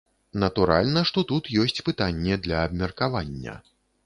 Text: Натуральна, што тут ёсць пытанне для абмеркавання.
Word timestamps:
Натуральна, 0.43 1.03
што 1.09 1.19
тут 1.31 1.51
ёсць 1.65 1.83
пытанне 1.91 2.41
для 2.47 2.65
абмеркавання. 2.71 3.59